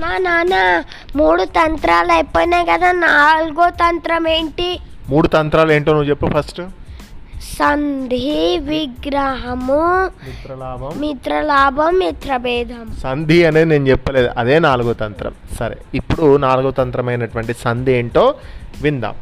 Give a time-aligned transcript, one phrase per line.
[0.00, 0.84] నానా నానా
[1.16, 4.78] మూడు తంత్రాలు అయిపోయినాయి కదా నాలుగో తంత్రం ఏంటి?
[5.08, 6.60] మూడు తంత్రాలు ఏంటో నువ్వు చెప్పు ఫస్ట్.
[7.58, 9.82] సంధి విగ్రహము
[10.26, 11.00] మిత్రలాభం.
[11.00, 12.86] మిత్రలాభం మిత్రభేదం.
[13.02, 15.34] సంధి అనేది నేను చెప్పలేదు అదే నాలుగో తంత్రం.
[15.58, 18.34] సరే ఇప్పుడు నాలుగో తంత్రమైనటువంటి సంధి ఏంటో
[18.82, 19.14] విందాం.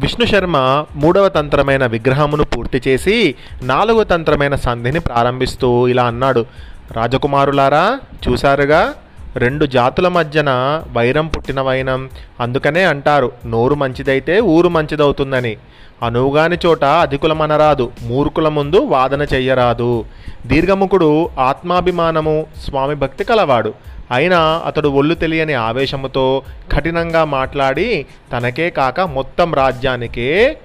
[0.00, 0.56] విష్ణు శర్మ
[0.96, 6.46] మూడవ తంత్రమైన విగ్రహమును పూర్తి చేసి నాలుగో తంత్రమైన సంధిని ప్రారంభిస్తూ ఇలా అన్నాడు.
[6.92, 8.94] రాజకుమారులారా చూశారుగా?
[9.36, 12.08] రెండు జాతుల మధ్యన వైరం పుట్టిన వైనం.
[12.40, 15.56] అందుకనే అంటారు నోరు మంచిదైతే ఊరు మంచిదవుతుందని.
[16.02, 20.04] అనువుగాని చోట అధికులమనరాదు మూర్ఖుల ముందు వాదన చెయ్యరాదు.
[20.46, 23.74] దీర్ఘముఖుడు ఆత్మాభిమానము స్వామి భక్తి కలవాడు.
[24.10, 26.42] అయినా అతడు ఒళ్ళు తెలియని ఆవేశముతో
[26.72, 30.58] కఠినంగా మాట్లాడి తనకే కాక మొత్తం రాజ్యానికే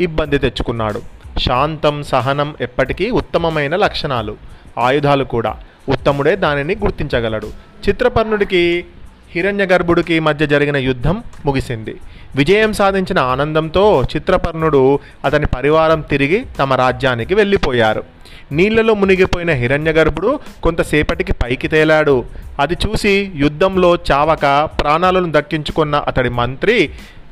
[0.00, 1.02] ఇబ్బంది తెచ్చుకున్నాడు.
[1.38, 4.36] శాంతం సహనం ఎప్పటికీ ఉత్తమమైన లక్షణాలు.
[4.78, 5.56] ఆయుధాలు కూడా.
[5.88, 7.46] ఉత్తముడే దానిని గుర్తించగలడు.
[7.88, 8.84] చిత్రపర్ణుడికి
[9.32, 11.96] హిరణ్యగర్భుడికి మధ్య జరిగిన యుద్ధం ముగిసింది.
[12.36, 18.04] విజయం సాధించిన ఆనందంతో చిత్రపర్ణుడు అతని పరివారం తిరిగి తమ రాజ్యానికి వెళ్ళిపోయారు.
[18.52, 22.24] నీళ్ళలో మునిగిపోయిన హిరణ్యగర్భుడు కొంతసేపటికి పైకి తేలాడు.
[22.60, 26.90] అది చూసి యుద్ధంలో చావక ప్రాణాలను దక్కించుకున్న అతడి మంత్రి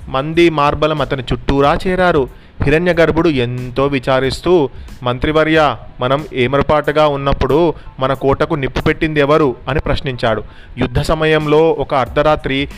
[0.08, 2.41] మంది మార్బలం అతని చుట్టూరా చేరారు.
[2.62, 4.70] హిరణ్యగర్భుడు ఎంతో విచారిస్తూ
[5.02, 9.56] మంత్రివర్య మనం ఏమరపాటుగా ఉన్నప్పుడు మన కోటకు నిప్పు పెట్టింది ఎవరు?
[9.68, 10.42] అని ప్రశ్నించాడు.
[10.78, 12.68] యుద్ధ సమయంలో ఒక అర్ధరాత్రి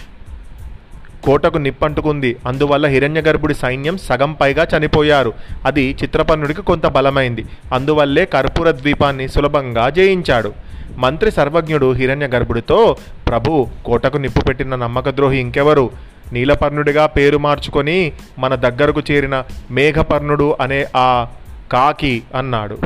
[1.25, 2.37] కోటకు నిప్పంటుకుంది.
[2.47, 5.33] అందువల్ల హిరణ్యగర్భుడి సైన్యం సగం పైగా చనిపోయారు.
[5.67, 7.45] అది చిత్రపర్ణుడికి కొంత బలమైంది.
[7.73, 10.53] అందువల్లే కర్పూర ద్వీపాన్ని సులభంగా జయించాడు.
[10.97, 12.97] మంత్రి సర్వజ్ఞుడు హిరణ్యగర్భుడితో
[13.29, 15.91] ప్రభు కోటకు నిప్పు పెట్టిన నమ్మకద్రోహి ఇంకెవరు?
[16.33, 21.27] నీలపర్ణుడిగా పేరు మార్చుకొని మన దగ్గరకు చేరిన మేఘపర్ణుడు అనే ఆ
[21.73, 22.79] కాకి అన్నాడు.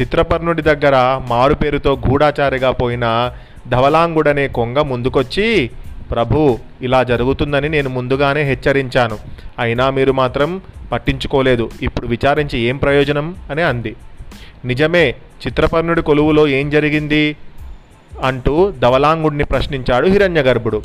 [0.00, 3.32] చిత్రపర్ణుడి దగ్గర మారు పేరుతో గూఢాచారిగా పోయిన
[3.68, 5.70] ధవలాంగుడనే కొంగ ముందుకొచ్చి
[6.10, 9.18] ప్రభు ఇలా జరుగుతుందని నేను ముందుగానే హెచ్చరించాను.
[9.58, 10.60] అయినా మీరు మాత్రం
[10.92, 11.70] పట్టించుకోలేదు.
[11.82, 13.34] ఇప్పుడు విచారించి ఏం ప్రయోజనం?
[13.50, 13.96] అని అంది.
[14.64, 15.14] నిజమే
[15.46, 17.36] చిత్రపర్ణుడి కొలువులో ఏం జరిగింది?
[18.22, 20.82] అంటూ ధవలాంగుడిని ప్రశ్నించాడు హిరణ్యగర్భుడు.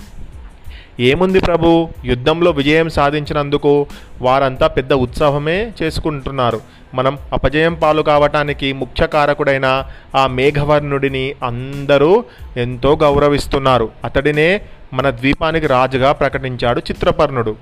[1.00, 1.90] ఏముంది ప్రభు?
[2.06, 3.86] యుద్ధంలో విజయం సాధించినందుకు
[4.22, 6.62] వారంతా పెద్ద ఉత్సవమే చేసుకుంటున్నారు.
[6.94, 9.84] మనం అపజయం పాలు కావటానికి ముఖ్య కారకుడైన
[10.16, 12.24] ఆ మేఘవర్ణుడిని అందరూ
[12.58, 13.90] ఎంతో గౌరవిస్తున్నారు.
[14.04, 14.62] అతడినే
[14.94, 17.56] మన ద్వీపానికి రాజుగా ప్రకటించాడు చిత్రపర్ణుడు.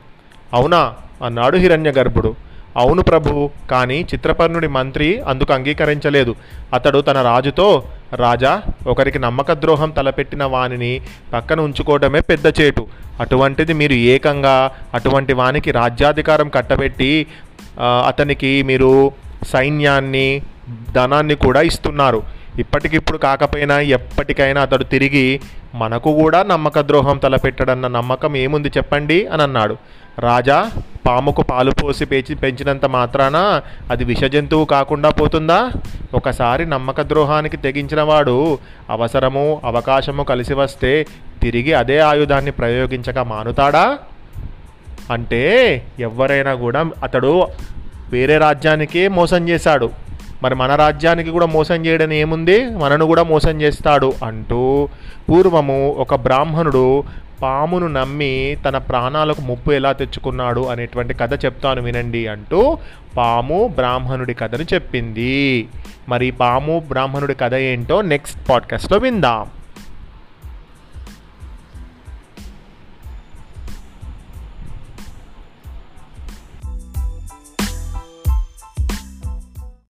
[0.54, 0.94] అవునా?
[1.26, 2.36] అన్నాడు హిరణ్య గర్భుడు
[2.78, 6.36] అవును ప్రభు కానీ చిత్రపర్ణుడి మంత్రి అందుకు అంగీకరించలేదు.
[6.74, 7.84] అతడు తన రాజుతో
[8.22, 8.52] రాజా
[8.92, 10.92] ఒకరికి నమ్మక ద్రోహం తలపెట్టిన వానిని
[11.34, 12.84] పక్కన ఉంచుకోవడమే పెద్ద చేటు.
[13.24, 14.56] అటువంటిది మీరు ఏకంగా
[14.98, 17.12] అటువంటి వానికి రాజ్యాధికారం కట్టబెట్టి
[18.10, 18.92] అతనికి మీరు
[19.54, 20.28] సైన్యాన్ని
[20.98, 22.20] ధనాన్ని కూడా ఇస్తున్నారు.
[22.64, 25.28] ఇప్పటికిప్పుడు కాకపోయినా ఎప్పటికైనా అతడు తిరిగి
[25.82, 29.76] మనకు కూడా నమ్మక ద్రోహం తలపెట్టడన్న నమ్మకం ఏముంది చెప్పండి అని అన్నాడు
[30.28, 30.58] రాజా
[31.06, 33.38] పాముకు పాలు పోసి పెంచి పెంచినంత మాత్రాన
[33.92, 35.60] అది విష జంతువు కాకుండా పోతుందా?
[36.14, 38.58] ఒకసారి నమ్మక ద్రోహానికి తెగించినవాడు
[38.90, 41.06] అవసరము అవకాశము కలిసి వస్తే
[41.42, 43.98] తిరిగి అదే ఆయుధాన్ని ప్రయోగించక మానుతాడా?
[45.12, 45.44] అంటే
[46.00, 47.48] ఎవరైనా కూడా అతడు
[48.10, 49.90] వేరే రాజ్యానికే మోసం చేశాడు.
[50.44, 52.66] మరి మన రాజ్యానికి కూడా మోసం చేయడం ఏముంది?
[52.70, 54.90] మనను కూడా మోసం చేస్తాడు అంటూ
[55.30, 57.04] పూర్వము ఒక బ్రాహ్మణుడు
[57.42, 62.78] పామును నమ్మి తన ప్రాణాలకు ముప్పు ఎలా తెచ్చుకున్నాడు అనేటువంటి కథ చెప్తాను వినండి అంటూ
[63.18, 65.68] పాము బ్రాహ్మణుడి కథను చెప్పింది.
[66.10, 69.48] మరి పాము బ్రాహ్మణుడి కథ ఏంటో నెక్స్ట్ పాడ్కాస్ట్లో విందాం.